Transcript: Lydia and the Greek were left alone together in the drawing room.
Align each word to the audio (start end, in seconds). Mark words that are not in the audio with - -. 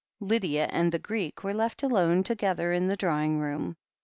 Lydia 0.19 0.65
and 0.71 0.91
the 0.91 0.97
Greek 0.97 1.43
were 1.43 1.53
left 1.53 1.83
alone 1.83 2.23
together 2.23 2.73
in 2.73 2.87
the 2.87 2.95
drawing 2.97 3.37
room. 3.37 3.75